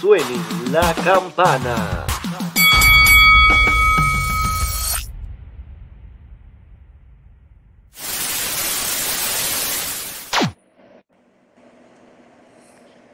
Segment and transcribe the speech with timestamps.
[0.00, 0.24] suene
[0.70, 2.06] la campana.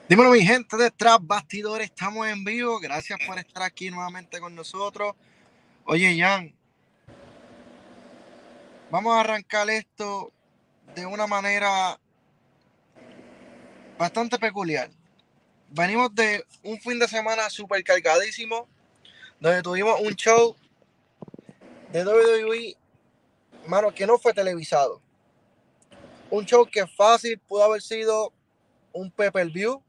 [0.08, 4.54] Dímelo mi gente de Tras Bastidores, estamos en vivo, gracias por estar aquí nuevamente con
[4.54, 5.14] nosotros.
[5.84, 6.54] Oye Jan,
[8.90, 10.32] vamos a arrancar esto
[10.94, 11.98] de una manera
[13.98, 14.90] bastante peculiar.
[15.74, 18.68] Venimos de un fin de semana súper cargadísimo,
[19.40, 20.54] donde tuvimos un show
[21.90, 22.76] de WWE,
[23.66, 25.00] mano, que no fue televisado.
[26.28, 28.34] Un show que fácil pudo haber sido
[28.92, 29.82] un pay-per-view.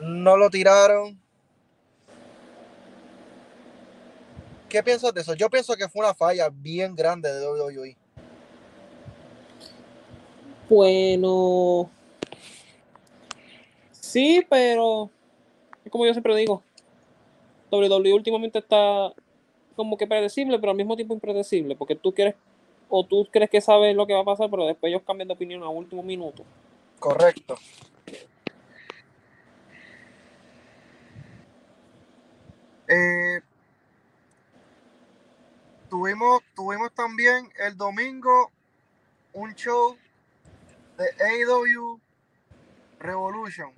[0.00, 1.18] No lo tiraron.
[4.68, 5.32] ¿Qué piensas de eso?
[5.32, 7.96] Yo pienso que fue una falla bien grande de WWE.
[10.68, 11.90] Bueno,
[14.08, 15.10] sí, pero
[15.84, 16.62] es como yo siempre digo,
[17.70, 19.12] WWE últimamente está
[19.76, 22.34] como que predecible, pero al mismo tiempo impredecible, porque tú quieres
[22.88, 25.34] o tú crees que sabes lo que va a pasar, pero después ellos cambian de
[25.34, 26.42] opinión a último minuto.
[26.98, 27.56] Correcto.
[32.88, 33.40] Eh,
[35.90, 38.50] tuvimos, tuvimos también el domingo
[39.34, 39.96] un show
[40.96, 42.00] de AEW
[42.98, 43.72] Revolution.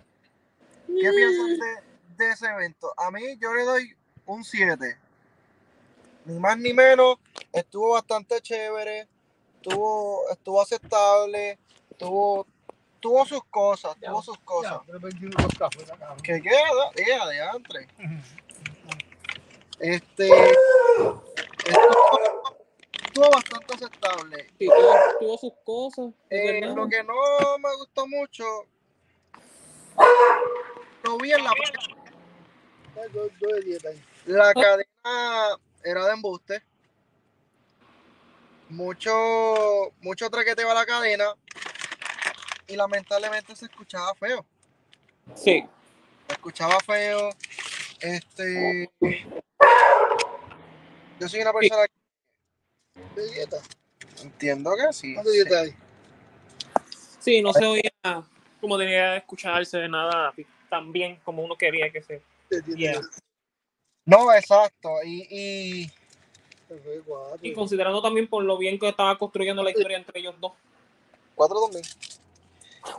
[1.00, 2.92] ¿Qué piensas de, de ese evento?
[2.96, 3.96] A mí yo le doy
[4.26, 4.98] un 7.
[6.24, 7.18] Ni más ni menos.
[7.52, 9.08] Estuvo bastante chévere.
[9.56, 11.58] Estuvo, estuvo aceptable.
[11.98, 12.46] Tuvo,
[13.00, 13.96] tuvo sus cosas.
[14.00, 14.80] Tuvo sus cosas.
[16.22, 16.92] ¿Qué queda?
[17.06, 17.86] Ya, de antes.
[19.78, 20.28] Este.
[21.66, 22.20] Estuvo,
[23.04, 24.46] estuvo bastante aceptable.
[24.58, 26.14] Sí, tuvo, tuvo sus cosas.
[26.30, 27.14] Eh, lo que no
[27.58, 28.44] me gustó mucho,
[31.10, 31.52] lo vi en la
[34.26, 36.62] La cadena era de embuste.
[38.68, 41.34] Mucho, mucho traqueteo a la cadena.
[42.68, 44.46] Y lamentablemente se escuchaba feo.
[45.34, 45.64] Sí,
[46.28, 47.30] Se escuchaba feo.
[48.00, 48.88] Este.
[51.18, 51.86] Yo soy una persona
[53.16, 53.56] ¿De dieta?
[54.22, 55.14] Entiendo que sí.
[55.14, 55.74] ¿Cuánto dieta hay?
[57.18, 57.90] sí, no se oía
[58.60, 60.32] como tenía que escucharse nada
[60.70, 62.22] tan bien como uno quería que se.
[62.74, 63.00] Yeah.
[64.06, 64.88] No, exacto.
[65.04, 65.92] Y, y
[67.04, 67.38] cuatro.
[67.42, 70.52] Y considerando también por lo bien que estaba construyendo la historia entre ellos dos.
[71.36, 72.16] 4-2000.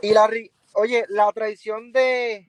[0.02, 2.48] Y la ri- oye, la traición de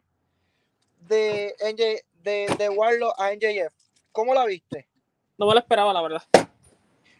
[1.08, 3.74] de NJ, de, de Warlock a NJF,
[4.12, 4.88] ¿cómo la viste?
[5.38, 6.24] No me lo esperaba, la verdad.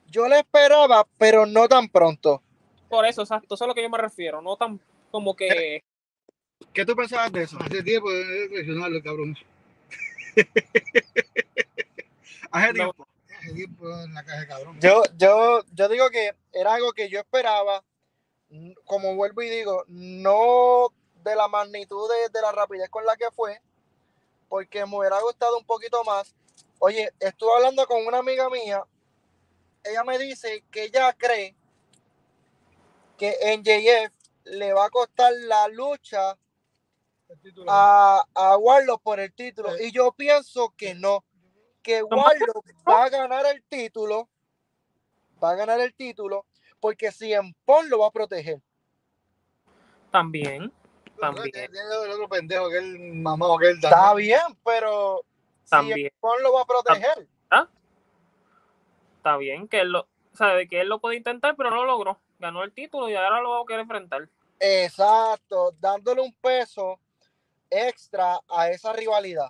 [0.08, 2.42] Yo la esperaba, pero no tan pronto.
[2.88, 4.42] Por eso, exacto, eso es a lo que yo me refiero.
[4.42, 4.80] No tan
[5.12, 5.84] como que.
[6.74, 7.58] ¿Qué tú pensabas de eso?
[7.60, 9.36] Hace tiempo de presionarlo, cabrón.
[12.52, 13.08] Hace tiempo.
[13.40, 14.80] Hace tiempo en la caja de cabrón.
[14.80, 17.84] Yo, yo, yo digo que era algo que yo esperaba,
[18.86, 20.90] como vuelvo y digo, no
[21.24, 23.62] de la magnitud de, de la rapidez con la que fue,
[24.50, 26.36] porque me hubiera gustado un poquito más.
[26.80, 28.84] Oye, estuve hablando con una amiga mía,
[29.84, 31.56] ella me dice que ella cree
[33.18, 34.12] que en JF
[34.46, 36.38] le va a costar la lucha.
[37.68, 39.86] A, a Warlock por el título, Sí.
[39.88, 41.24] y yo pienso que no,
[41.82, 44.30] que Warlock va a ganar el título,
[45.44, 46.46] va a ganar el título,
[46.80, 48.62] porque si en Pon lo va a proteger.
[50.12, 50.72] También.
[51.20, 51.52] También.
[51.56, 55.24] El otro pendejo que el mamado que él Está bien, pero
[55.64, 56.00] si También.
[56.08, 57.28] en Pon lo va a proteger.
[59.18, 60.02] Está bien que él lo.
[60.02, 62.20] O sea, de que él lo puede intentar, pero no lo logró.
[62.40, 64.28] Ganó el título y ahora lo va a querer enfrentar.
[64.60, 67.00] Exacto, dándole un peso
[67.74, 69.50] extra a esa rivalidad.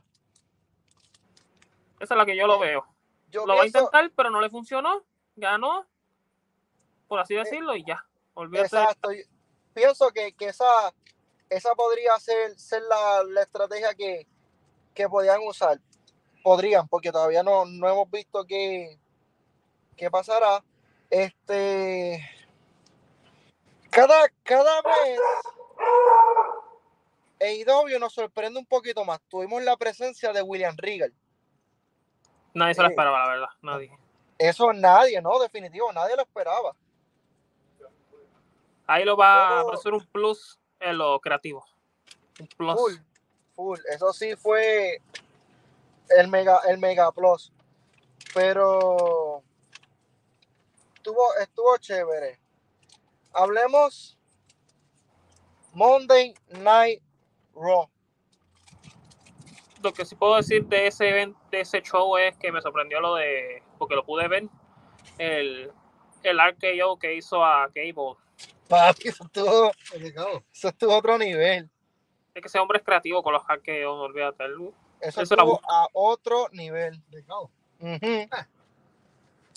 [2.00, 2.86] Esa es la que yo lo veo.
[3.30, 5.04] Yo Lo va a intentar, pero no le funcionó.
[5.36, 5.86] Ganó.
[7.08, 8.06] Por así decirlo, y ya.
[8.36, 8.68] Olvídate.
[8.68, 9.10] exacto,
[9.74, 10.94] pienso que, que esa,
[11.50, 14.28] esa podría ser, ser la, la estrategia que,
[14.94, 15.80] que podían usar.
[16.44, 19.00] Podrían, porque todavía no, no hemos visto qué,
[19.96, 20.64] qué pasará.
[21.10, 22.28] Este.
[23.90, 25.20] Cada, cada vez
[27.44, 29.20] AEW nos sorprende un poquito más.
[29.30, 31.14] Tuvimos la presencia de William Regal.
[32.54, 32.92] Nadie se lo Eh.
[32.92, 33.48] esperaba, la verdad.
[33.62, 33.98] Nadie.
[34.38, 35.40] Eso nadie, ¿no?
[35.40, 36.76] Definitivo, nadie lo esperaba.
[38.88, 39.68] Ahí lo va a Oh.
[39.68, 41.66] ofrecer un plus en lo creativo.
[42.40, 42.76] Un plus.
[42.80, 42.96] Full,
[43.56, 43.80] full.
[43.90, 45.02] Eso sí fue
[46.10, 47.52] el mega, el mega plus.
[48.34, 49.42] Pero
[50.96, 52.40] estuvo, estuvo chévere.
[53.34, 54.18] Hablemos
[55.74, 57.02] Monday Night
[57.56, 57.90] Raw.
[59.84, 63.02] lo que sí puedo decir de ese event, de ese show es que me sorprendió
[63.02, 64.48] lo de, porque lo pude ver,
[65.18, 65.72] el,
[66.24, 68.16] el RKO que hizo a Cable.
[68.70, 69.72] Papi, eso estuvo,
[70.52, 71.70] eso estuvo a otro nivel.
[72.34, 74.46] Es que ese hombre es creativo con los RKO, no olvídate.
[74.46, 77.02] Eso, Eso era estuvo a otro nivel.
[77.10, 77.52] Delicado.
[77.80, 78.30] Ujú.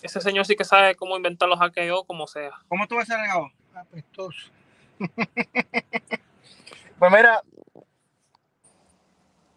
[0.02, 2.50] Ese señor sí que sabe cómo inventar los RKO como sea.
[2.68, 3.50] ¿Cómo estuvo ese regalo?
[3.74, 4.50] Apestoso.
[6.98, 7.42] Pues mira,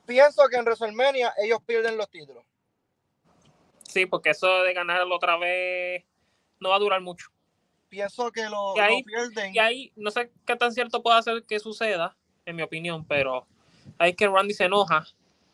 [0.09, 2.43] pienso que en WrestleMania ellos pierden los títulos.
[3.83, 6.03] Sí, porque eso de ganarlo otra vez
[6.59, 7.27] no va a durar mucho.
[7.89, 9.55] Pienso que lo, Y ahí- lo pierden.
[9.55, 13.47] Y ahí no sé qué tan cierto puede hacer que suceda, en mi opinión, pero
[13.99, 15.05] ahí es que Randy se enoja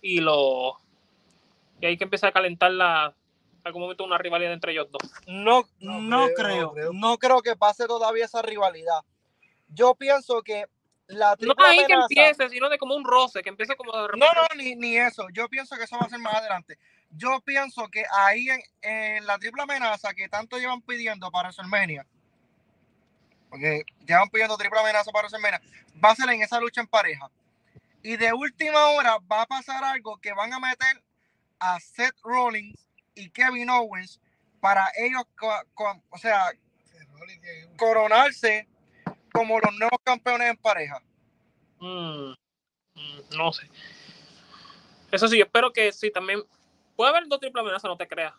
[0.01, 0.77] y lo
[1.81, 3.13] y hay que empezar a calentar la
[3.65, 5.01] algún momento una rivalidad entre ellos dos.
[5.27, 6.93] No, No no, creo, creo, no creo.
[6.93, 9.01] no creo que pase todavía esa rivalidad.
[9.69, 10.65] Yo pienso que
[11.07, 13.91] la No triple ahí que amenaza- empiece, sino de como un roce, que empiece como
[13.91, 14.27] de No, repente.
[14.35, 15.27] no, ni, ni eso.
[15.33, 16.77] Yo pienso que eso va a ser más adelante.
[17.11, 22.05] Yo pienso que ahí en, en la triple amenaza que tanto llevan pidiendo para WrestleMania,
[23.49, 25.61] porque llevan pidiendo triple amenaza para WrestleMania,
[26.03, 27.29] va a ser en esa lucha en pareja.
[28.01, 31.01] Y de última hora va a pasar algo que van a meter
[31.59, 34.19] a Seth Rollins y Kevin Owens
[34.59, 35.23] para ellos,
[36.09, 38.67] o sea, que- coronarse
[39.35, 41.01] como los nuevos campeones en pareja.
[41.79, 42.31] Mm,
[42.95, 43.69] mm, no sé.
[45.11, 46.41] Eso sí, yo espero que sí también.
[46.95, 48.33] Puede haber dos triple amenazas, no te creas.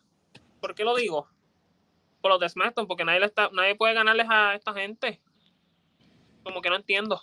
[0.60, 1.28] ¿Por qué lo digo?
[2.22, 5.20] Por los de porque nadie, le está, nadie puede ganarles a esta gente.
[6.42, 7.22] Como que no entiendo.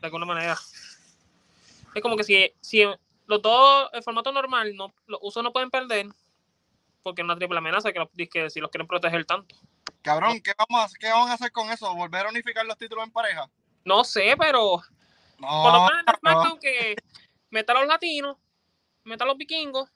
[0.00, 0.56] De alguna manera.
[1.94, 2.82] Es como que si, si
[3.26, 6.06] los dos, el formato normal, no, los usos no pueden perder,
[7.02, 9.54] porque es una triple amenaza que si los quieren proteger tanto.
[10.02, 11.94] Cabrón, ¿qué vamos a, hacer- ¿qué van a hacer con eso?
[11.94, 13.48] ¿Volver a unificar los títulos en pareja?
[13.84, 14.82] No sé, pero
[15.38, 16.58] No, Por lo menos en no.
[16.58, 16.96] Que
[17.50, 18.36] meta a los latinos,
[19.04, 19.88] meta a los vikingos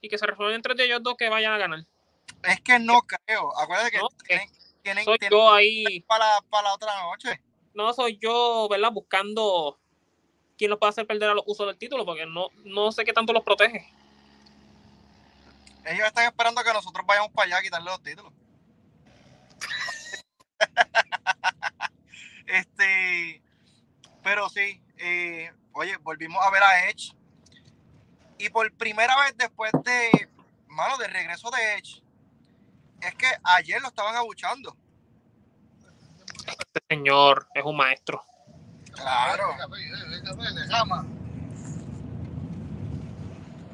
[0.00, 1.84] y que se resuelvan entre ellos dos que vayan a ganar.
[2.42, 3.56] Es que no creo.
[3.58, 4.48] Acuérdate que No, tienen,
[4.82, 7.40] tienen, Soy tienen yo ahí, para, para la otra noche.
[7.74, 8.90] no soy yo, ¿verdad?
[8.92, 9.78] Buscando
[10.58, 13.12] quién los puede hacer perder a los usos del título, porque no, no sé qué
[13.12, 13.86] tanto los protege.
[15.84, 18.32] Ellos están esperando que nosotros vayamos para allá a quitarle los títulos.
[22.46, 23.42] este,
[24.22, 27.14] pero sí, eh, oye, volvimos a ver a Edge.
[28.38, 30.28] Y por primera vez después de,
[30.68, 32.02] mano, de regreso de Edge,
[33.00, 34.76] es que ayer lo estaban abuchando.
[36.46, 38.22] Este señor es un maestro.
[38.92, 39.54] Claro.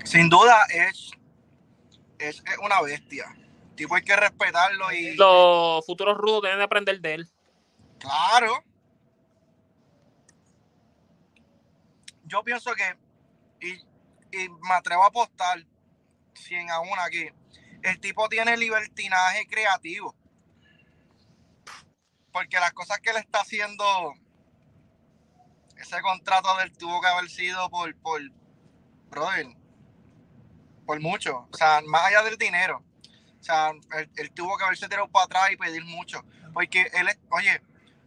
[0.04, 1.12] Sin duda, Edge,
[2.18, 3.34] Edge es una bestia.
[3.74, 5.14] Tipo, hay que respetarlo y.
[5.16, 7.28] Los futuros rudos deben de aprender de él.
[7.98, 8.62] Claro.
[12.24, 12.96] Yo pienso que,
[13.60, 13.72] y,
[14.36, 15.64] y me atrevo a apostar
[16.34, 17.28] 100 a 1 aquí,
[17.82, 20.14] el tipo tiene libertinaje creativo.
[22.32, 24.14] Porque las cosas que él está haciendo,
[25.76, 28.22] ese contrato del tuvo que haber sido por, por,
[29.10, 29.46] brother,
[30.86, 31.46] por mucho.
[31.50, 32.82] O sea, más allá del dinero.
[33.42, 36.24] O sea, él, él tuvo que haberse tirado para atrás y pedir mucho.
[36.54, 37.60] Porque él es, oye,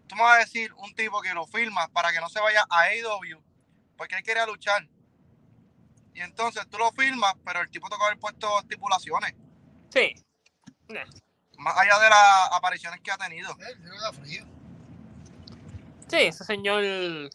[0.07, 2.65] tú me vas a decir un tipo que lo firma para que no se vaya
[2.69, 3.43] a AEW,
[3.97, 4.87] porque él quería luchar.
[6.13, 9.33] Y entonces tú lo firmas, pero el tipo toca haber puesto estipulaciones,
[9.93, 10.15] Sí.
[11.57, 13.53] más allá de las apariciones que ha tenido.
[16.07, 17.29] Sí, ese señor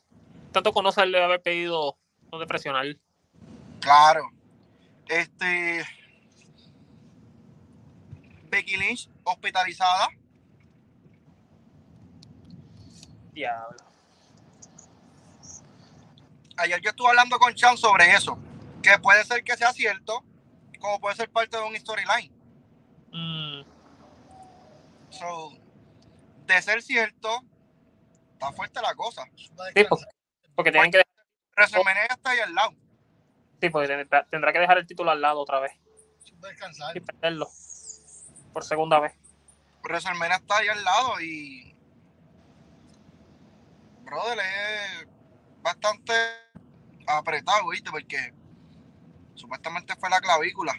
[0.53, 1.99] tanto conocerle de haber pedido
[2.33, 2.87] no de presionar.
[3.81, 4.31] Claro.
[5.09, 5.85] Este.
[8.51, 10.09] Becky Lynch hospitalizada.
[13.33, 13.77] Diablo.
[16.57, 18.39] Ayer yo estuve hablando con Chan sobre eso.
[18.83, 20.25] Que puede ser que sea cierto,
[20.81, 22.33] como puede ser parte de un storyline.
[23.13, 23.61] Mm,
[25.11, 25.53] So,
[26.47, 27.29] de ser cierto,
[28.35, 29.23] está fuerte la cosa.
[29.59, 29.89] Va a sí, descansar.
[29.89, 31.03] porque, porque tienen que
[31.57, 32.71] WrestleMania está ahí al lado.
[33.61, 35.73] sí, porque tendrá, tendrá que dejar el título al lado otra vez
[36.43, 36.97] Va a descansar.
[36.97, 37.51] y perderlo
[38.53, 39.15] por segunda vez.
[39.83, 41.75] WrestleMania está ahí al lado y.
[44.03, 45.09] Brother, es
[45.63, 46.13] bastante
[47.07, 47.91] apretado, ¿viste?
[47.91, 48.35] Porque
[49.35, 50.75] supuestamente fue la clavícula.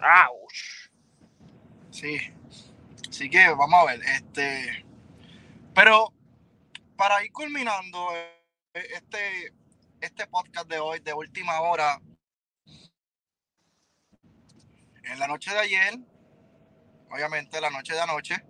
[0.00, 0.90] ¡Auch!
[1.90, 2.18] Sí.
[3.08, 4.02] Así que vamos a ver.
[4.02, 4.84] Este.
[5.74, 6.12] Pero
[6.96, 8.42] para ir culminando eh,
[8.74, 9.52] este,
[10.00, 12.00] este podcast de hoy, de última hora,
[15.04, 15.98] en la noche de ayer,
[17.12, 18.42] obviamente la noche de anoche,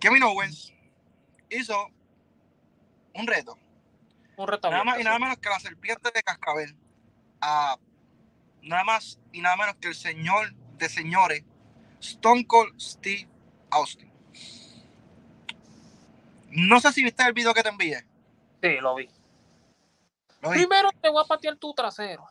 [0.00, 0.72] Kevin Owens
[1.48, 1.88] hizo
[3.14, 3.58] un reto.
[4.36, 6.76] Un reto Nada más y nada menos que la serpiente de cascabel.
[7.40, 7.76] A
[8.62, 11.44] nada más y nada menos que el señor de señores,
[12.00, 13.28] Stone Cold Steve
[13.70, 14.10] Austin.
[16.50, 18.04] No sé si viste el video que te envié.
[18.62, 19.08] Sí, lo vi.
[20.40, 22.26] Primero te voy a patear tu trasero.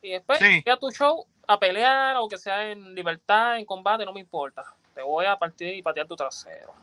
[0.00, 0.62] Y después Sí.
[0.64, 4.20] ve a tu show a pelear, o que sea en libertad, en combate, no me
[4.20, 4.62] importa.
[4.94, 6.74] Te voy a partir y patear tu trasero.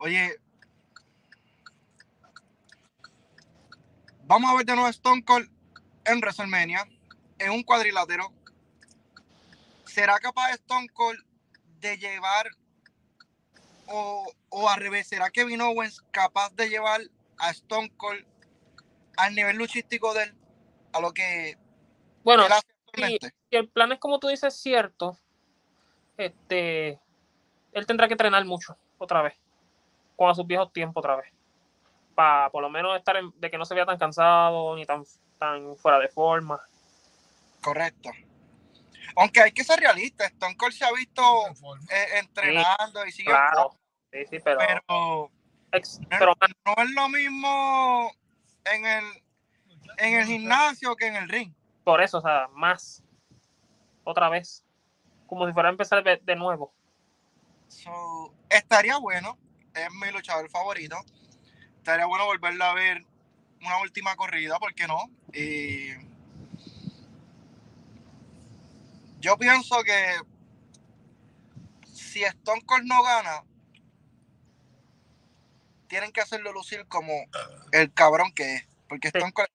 [0.00, 0.36] Oye,
[4.24, 5.50] vamos a ver de nuevo Stone Cold
[6.04, 6.86] en WrestleMania,
[7.38, 8.32] en un cuadrilátero.
[9.86, 11.18] ¿Será capaz Stone Cold
[11.80, 12.48] de llevar
[13.86, 15.08] o, o al revés?
[15.08, 17.00] ¿Será Kevin Owens capaz de llevar
[17.38, 18.24] a Stone Cold
[19.16, 20.34] al nivel luchístico de él?
[20.92, 21.58] A lo que
[22.22, 22.77] Bueno, él hace
[23.50, 25.16] si el plan es como tú dices cierto,
[26.16, 26.98] este,
[27.72, 29.34] él tendrá que entrenar mucho otra vez,
[30.16, 31.32] con a sus viejos tiempos otra vez,
[32.14, 35.04] para por lo menos estar en- de que no se vea tan cansado ni tan,
[35.38, 36.60] tan fuera de forma.
[37.62, 38.10] Correcto.
[39.16, 41.22] Aunque hay que ser realista, Stone Cold se ha visto
[41.90, 43.70] eh, entrenando y sigue Claro,
[44.12, 45.30] sí, sí, pero, pero
[45.72, 48.12] ex- pero más- no es lo mismo
[48.64, 49.04] en el,
[49.98, 51.52] en el gimnasio que en el ring.
[51.88, 53.02] Por eso, o sea, más
[54.04, 54.62] otra vez,
[55.26, 56.70] como si fuera a empezar de, de nuevo.
[57.66, 59.38] So, estaría bueno,
[59.72, 60.98] es mi luchador favorito.
[61.78, 63.06] Estaría bueno volverlo a ver
[63.62, 64.98] una última corrida, ¿por qué no?
[65.32, 65.94] Y
[69.20, 70.16] yo pienso que
[71.90, 73.44] si Stone Cold no gana,
[75.86, 77.14] tienen que hacerlo lucir como
[77.72, 78.68] el cabrón que es.
[78.90, 79.08] Porque.
[79.08, 79.48] Stone Cold,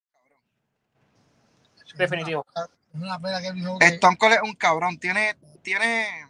[1.96, 2.46] Definitivo.
[2.56, 5.00] Es una pena que dijo que Stone Cold es un cabrón.
[5.00, 6.28] Tiene, tiene.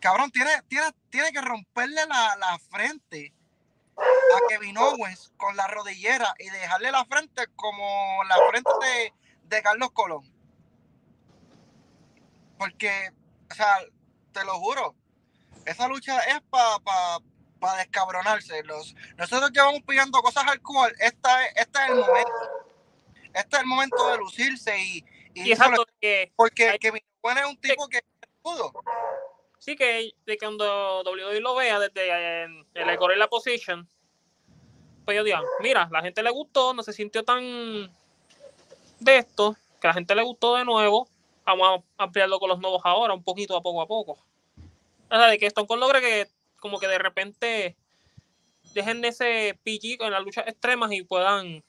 [0.00, 3.34] Cabrón, tiene, tiene, tiene que romperle la, la frente
[3.96, 9.12] a Kevin Owens con la rodillera y dejarle la frente como la frente de,
[9.44, 10.22] de Carlos Colón.
[12.58, 13.12] Porque,
[13.50, 13.78] o sea,
[14.32, 14.94] te lo juro,
[15.64, 17.18] esa lucha es para pa,
[17.60, 18.62] pa descabronarse.
[18.64, 22.57] Los, nosotros llevamos pidiendo cosas al cual, esta es, este es el momento.
[23.38, 27.40] Este es el momento de lucirse y, y Y exacto, que porque hay- Kevin Owens
[27.40, 28.00] es un tipo que
[28.42, 28.72] pudo.
[29.58, 33.88] sí que de que cuando WWE lo vea desde en, en el Gorilla Position,
[35.04, 37.90] pues yo digan, mira, la gente le gustó, no se sintió tan
[39.00, 41.08] de esto, que la gente le gustó de nuevo,
[41.44, 44.12] vamos a ampliarlo con los nuevos ahora, un poquito a poco a poco.
[45.10, 46.26] O sea, de que Stone Cold logre que
[46.60, 47.76] como que de repente
[48.74, 51.64] dejen de ese PG en las luchas extremas y puedan,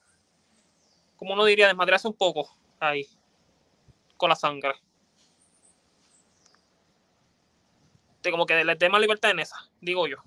[1.19, 3.05] como uno diría, desmadrarse un poco ahí,
[4.15, 4.73] con la sangre.
[8.23, 10.17] De como que les dé más libertad en esa, digo yo.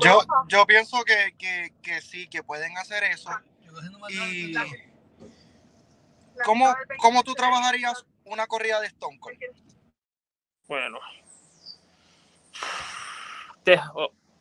[0.00, 3.30] Yo, yo pienso que, que, que sí, que pueden hacer eso.
[4.08, 4.54] Y
[6.44, 9.38] ¿cómo, ¿cómo tú trabajarías una corrida de Stone Cold?
[10.68, 10.98] Bueno.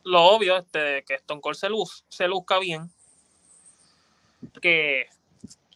[0.04, 2.92] Lo obvio, este, que Stone Cold se, luz, se luzca bien.
[4.62, 5.08] Que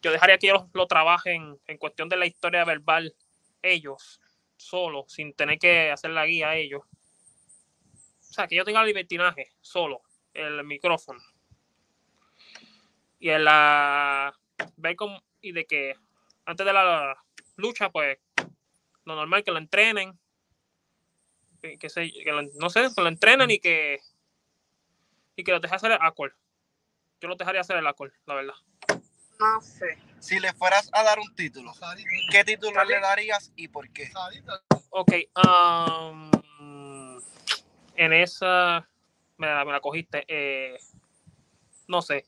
[0.01, 3.15] yo dejaría que ellos lo trabajen en cuestión de la historia verbal,
[3.61, 4.19] ellos,
[4.57, 6.83] solo, sin tener que hacer la guía a ellos.
[8.29, 10.01] O sea, que yo tenga libertinaje, solo,
[10.33, 11.21] el micrófono.
[13.19, 14.33] Y en la.
[14.77, 15.21] Ver cómo.
[15.41, 15.95] Y de que
[16.45, 17.15] antes de la
[17.55, 18.17] lucha, pues,
[19.05, 20.17] lo normal que lo entrenen.
[21.61, 23.99] Que, que lo- no sé, que lo entrenen y que.
[25.37, 26.33] Y que los deje hacer el accord.
[27.23, 28.53] Yo los dejaría hacer el accord, la verdad.
[29.39, 29.97] No sé.
[30.19, 31.71] Si le fueras a dar un título,
[32.29, 34.11] ¿qué título le darías y por qué?
[34.89, 36.29] Ok, um,
[37.95, 38.85] en esa
[39.37, 40.25] me la, me la cogiste.
[40.27, 40.77] eh,
[41.87, 42.25] no sé.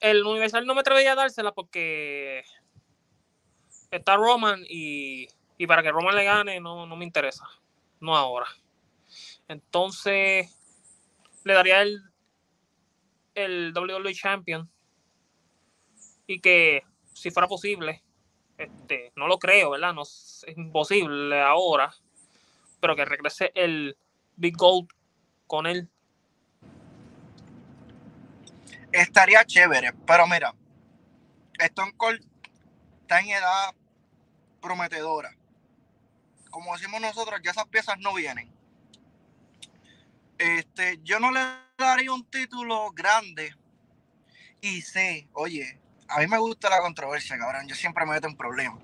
[0.00, 2.42] El Universal no me atrevería a dársela porque
[3.92, 7.48] está Roman y, y para que Roman le gane no, no me interesa.
[8.00, 8.48] No ahora.
[9.46, 10.52] Entonces
[11.44, 12.02] le daría el,
[13.34, 14.70] el WWE Champion
[16.26, 18.02] y que si fuera posible
[18.56, 19.92] este, no lo creo, ¿verdad?
[19.92, 21.92] No, es imposible ahora,
[22.80, 23.96] pero que regrese el
[24.36, 24.88] Big Gold
[25.46, 25.88] con él.
[28.92, 30.54] Estaría chévere, pero mira,
[31.58, 32.24] Stone Cold
[33.02, 33.74] está en edad
[34.60, 35.36] prometedora.
[36.50, 38.53] Como decimos nosotros, ya esas piezas no vienen.
[40.38, 41.40] Este, yo no le
[41.78, 43.54] daría un título grande
[44.60, 48.36] y sé, oye, a mí me gusta la controversia, cabrón, yo siempre me meto en
[48.36, 48.78] problemas.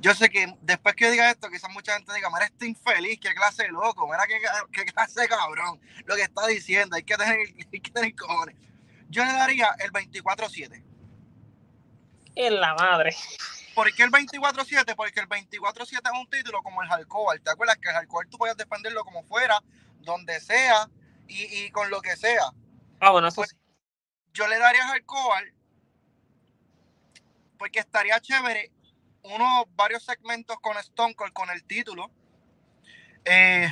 [0.00, 3.20] yo sé que después que yo diga esto, quizás mucha gente diga, mira, este infeliz,
[3.20, 4.40] qué clase de loco, mira qué,
[4.72, 8.56] qué clase de cabrón, lo que está diciendo, hay que tener, hay que tener cojones.
[9.08, 10.82] Yo le daría el 24-7.
[12.34, 13.14] En la madre.
[13.74, 14.94] ¿Por qué el 24-7?
[14.96, 17.40] Porque el 24-7 es un título como el Hardcore.
[17.40, 19.60] ¿Te acuerdas que el Hardcore tú podías defenderlo como fuera,
[20.02, 20.88] donde sea
[21.28, 22.52] y, y con lo que sea?
[23.00, 23.56] Ah, bueno, eso Pues- sí.
[24.34, 25.52] Yo le daría Hardcore
[27.58, 28.72] porque estaría chévere
[29.22, 32.10] unos varios segmentos con Stone Cold con el título.
[33.24, 33.70] Eh,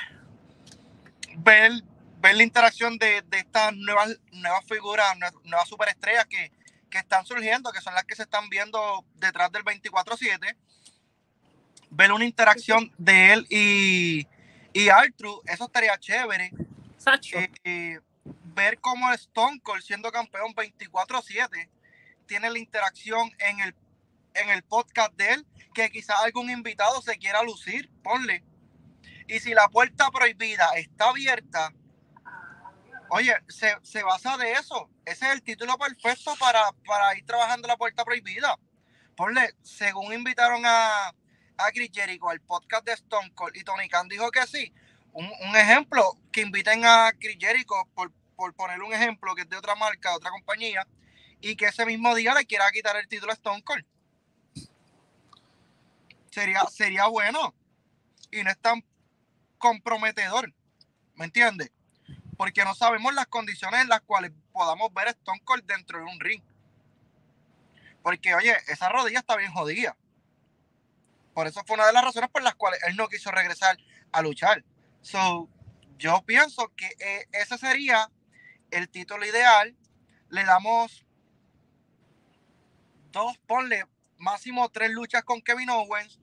[1.39, 1.73] ver,
[2.19, 6.53] ver la interacción de, de estas nuevas, nuevas figuras, nue- nuevas superestrellas que,
[6.91, 10.57] que están surgiendo, que son las que se están viendo detrás del 24-7.
[11.91, 14.27] Ver una interacción de él y,
[14.73, 16.53] y Artru, eso estaría chévere.
[17.33, 18.01] Eh, eh,
[18.55, 21.69] ver cómo Stone Cold siendo campeón 24-7
[22.27, 23.75] tiene la interacción en el,
[24.35, 28.45] en el podcast de él, que quizás algún invitado se quiera lucir, ponle.
[29.27, 31.73] Y si la puerta prohibida está abierta,
[33.09, 34.89] oye, se, se basa de eso.
[35.05, 38.57] Ese es el título perfecto para, para ir trabajando la puerta prohibida.
[39.17, 41.13] Ponle, según invitaron a,
[41.67, 44.73] a Chris Jericho al podcast de Stone Cold y Tony Khan dijo que sí,
[45.13, 49.49] un, un ejemplo, que inviten a Chris Jericho, por, por poner un ejemplo que es
[49.49, 50.87] de otra marca, de otra compañía,
[51.41, 53.85] y que ese mismo día le quiera quitar el título a Stone Cold.
[56.31, 57.55] Sería, sería bueno.
[58.31, 58.85] Y no es tan
[59.59, 60.53] comprometedor.
[61.15, 61.71] ¿Me entiendes?
[62.37, 66.05] Porque no sabemos las condiciones en las cuales podamos ver a Stone Cold dentro de
[66.05, 66.43] un ring.
[68.03, 69.97] Porque, oye, esa rodilla está bien jodida.
[71.35, 73.77] Por eso fue una de las razones por las cuales él no quiso regresar
[74.13, 74.65] a luchar.
[75.01, 75.49] So,
[75.99, 78.11] yo pienso que eh, ese sería
[78.71, 79.77] el título ideal.
[80.29, 81.05] Le damos
[83.13, 83.85] dos, ponle
[84.19, 86.21] máximo tres luchas con Kevin Owens,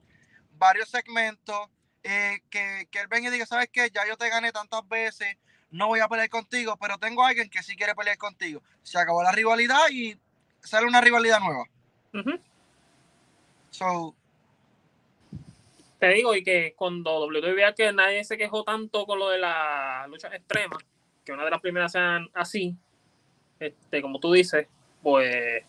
[0.52, 1.68] varios segmentos,
[2.02, 3.90] eh, que, que él venga y diga, ¿sabes qué?
[3.92, 5.36] Ya yo te gané tantas veces,
[5.70, 8.62] no voy a pelear contigo, pero tengo a alguien que sí quiere pelear contigo.
[8.82, 10.18] Se acabó la rivalidad y
[10.62, 11.64] sale una rivalidad nueva.
[12.14, 12.40] Ujú.
[13.70, 14.16] So,
[15.98, 19.38] Te digo, y que cuando WWE vea que nadie se quejó tanto con lo de
[19.38, 20.78] las luchas extremas,
[21.24, 22.76] que una de las primeras sean así,
[23.58, 24.68] este, como tú dices,
[25.02, 25.64] pues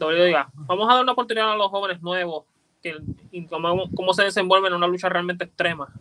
[0.00, 2.44] WWE diga, vamos a dar una oportunidad a los jóvenes nuevos,
[2.82, 2.96] que,
[3.30, 5.92] y cómo, cómo se desenvuelven en una lucha realmente extrema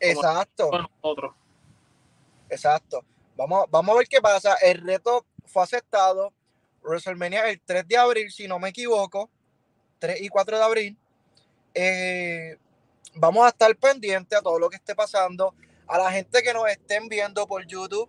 [0.00, 0.70] exacto.
[0.70, 1.34] con nosotros.
[2.48, 3.04] Exacto.
[3.36, 4.54] Vamos, vamos a ver qué pasa.
[4.56, 6.32] El reto fue aceptado.
[6.82, 9.30] WrestleMania el 3 de abril, si no me equivoco.
[9.98, 10.96] 3 y 4 de abril.
[11.78, 12.56] Eh,
[13.16, 15.54] vamos a estar pendientes a todo lo que esté pasando.
[15.86, 18.08] A la gente que nos estén viendo por YouTube,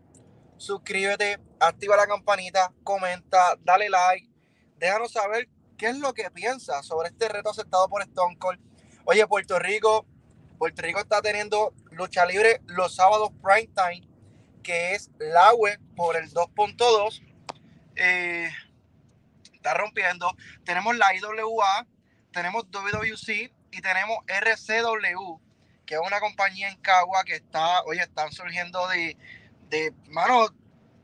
[0.55, 4.29] suscríbete, activa la campanita, comenta, dale like.
[4.77, 8.59] Déjanos saber qué es lo que piensas sobre este reto aceptado por Stone Cold.
[9.03, 10.05] Oye, Puerto Rico,
[10.57, 14.07] Puerto Rico está teniendo lucha libre los sábados prime time
[14.63, 17.21] que es la web por el 2.2.
[17.97, 18.49] Eh,
[19.53, 20.31] está rompiendo.
[20.63, 21.85] Tenemos la IWA,
[22.31, 25.39] tenemos WWC y tenemos RCW,
[25.85, 29.15] que es una compañía en Cagua que está, oye, están surgiendo de,
[29.69, 30.47] de, mano,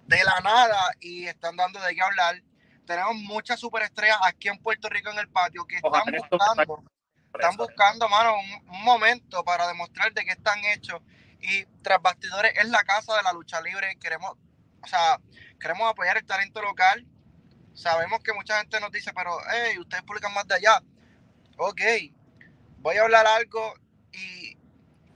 [0.08, 2.42] de la nada y están dando de qué hablar.
[2.88, 6.84] Tenemos muchas superestrellas aquí en Puerto Rico en el patio que están buscando
[7.34, 11.02] están buscando, mano, un, un momento para demostrar de qué están hechos.
[11.42, 13.98] Y tras bastidores es la casa de la lucha libre.
[14.00, 14.34] Queremos,
[14.82, 15.20] o sea,
[15.60, 17.06] queremos apoyar el talento local.
[17.74, 20.82] Sabemos que mucha gente nos dice, pero, hey, ustedes publican más de allá.
[21.58, 21.82] Ok,
[22.84, 23.74] voy a hablar algo
[24.12, 24.56] y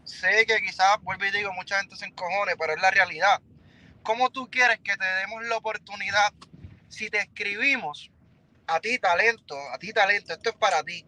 [0.06, 3.42] sé que quizás, vuelvo y digo, mucha gente se encojone, pero es la realidad.
[4.02, 6.34] ¿Cómo tú quieres que te demos la oportunidad
[6.88, 8.10] si te escribimos
[8.68, 11.06] a ti, talento, a ti, talento, esto es para ti?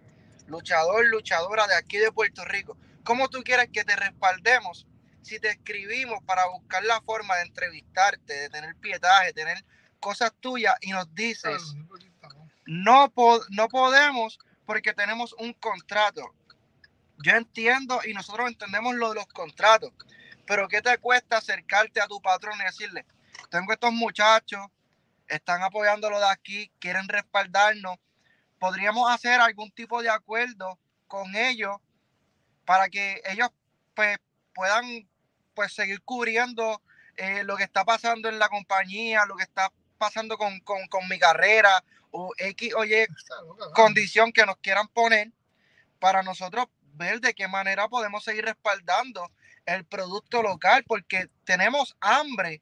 [0.47, 2.75] luchador, luchadora de aquí de Puerto Rico.
[3.03, 4.87] ¿Cómo tú quieres que te respaldemos
[5.21, 9.63] si te escribimos para buscar la forma de entrevistarte, de tener pietaje, de tener
[9.99, 11.75] cosas tuyas y nos dices,
[12.65, 16.33] no, po- no podemos porque tenemos un contrato?
[17.21, 19.91] Yo entiendo y nosotros entendemos lo de los contratos,
[20.47, 23.05] pero ¿qué te cuesta acercarte a tu patrón y decirle,
[23.49, 24.65] tengo estos muchachos,
[25.27, 27.97] están apoyando lo de aquí, quieren respaldarnos,
[28.57, 31.77] podríamos hacer algún tipo de acuerdo con ellos
[32.65, 33.49] para que ellos
[33.93, 34.17] pues,
[34.53, 35.07] puedan
[35.53, 36.81] pues seguir cubriendo
[37.17, 41.07] eh, lo que está pasando en la compañía, lo que está pasando con, con, con
[41.09, 43.05] mi carrera o X o Y
[43.73, 45.31] condición que nos quieran poner
[45.99, 46.67] para nosotros
[46.99, 49.31] ver de qué manera podemos seguir respaldando
[49.65, 52.61] el producto local porque tenemos hambre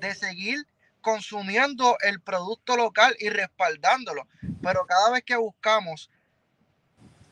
[0.00, 0.64] de seguir
[1.00, 4.28] consumiendo el producto local y respaldándolo.
[4.62, 6.08] Pero cada vez que buscamos,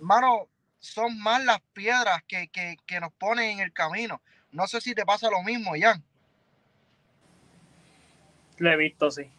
[0.01, 0.49] mano,
[0.81, 4.21] son más las piedras que, que, que nos ponen en el camino.
[4.51, 6.03] No sé si te pasa lo mismo, Jan.
[8.57, 9.31] Lo he visto, sí.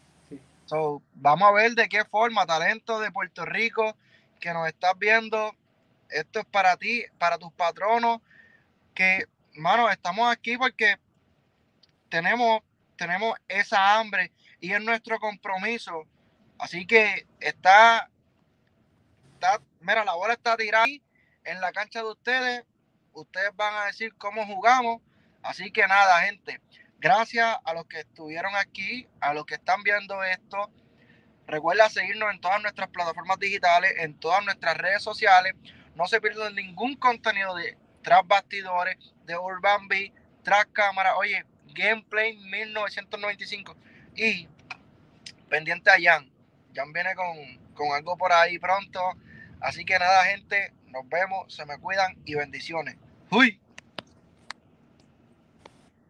[0.66, 3.94] So, vamos a ver de qué forma, talento de Puerto Rico,
[4.40, 5.54] que nos estás viendo.
[6.12, 8.20] Esto es para ti, para tus patronos,
[8.94, 10.98] que, mano, estamos aquí porque
[12.08, 12.60] tenemos,
[12.96, 16.06] tenemos esa hambre y es nuestro compromiso.
[16.58, 18.10] Así que está,
[19.34, 21.02] está, mira, la bola está tirada ahí
[21.44, 22.64] en la cancha de ustedes.
[23.12, 25.02] Ustedes van a decir cómo jugamos.
[25.42, 26.60] Así que nada, gente.
[26.98, 30.70] Gracias a los que estuvieron aquí, a los que están viendo esto.
[31.46, 35.54] Recuerda seguirnos en todas nuestras plataformas digitales, en todas nuestras redes sociales.
[35.94, 41.16] No se pierdan ningún contenido de tras bastidores, de Urban Beat, tras cámara.
[41.16, 43.76] Oye, Gameplay 1995.
[44.16, 44.48] Y
[45.48, 46.30] pendiente a Jan.
[46.74, 47.36] Jan viene con,
[47.74, 49.00] con algo por ahí pronto.
[49.60, 50.72] Así que nada, gente.
[50.86, 51.54] Nos vemos.
[51.54, 52.96] Se me cuidan y bendiciones.
[53.30, 53.60] ¡Uy!